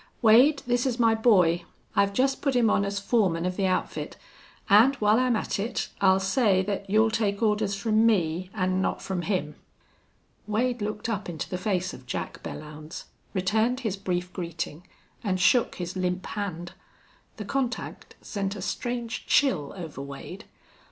[0.23, 1.63] Wade, this's my boy.
[1.95, 4.17] I've jest put him on as foreman of the outfit,
[4.67, 9.03] an' while I'm at it I'll say thet you'll take orders from me an' not
[9.03, 9.57] from him."
[10.47, 13.03] Wade looked up into the face of Jack Belllounds,
[13.35, 14.87] returned his brief greeting,
[15.23, 16.71] and shook his limp hand.
[17.37, 20.45] The contact sent a strange chill over Wade.